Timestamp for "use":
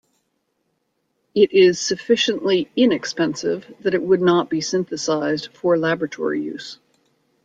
6.41-6.79